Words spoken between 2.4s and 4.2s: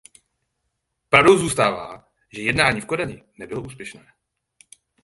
jednání v Kodani nebylo úspěšné.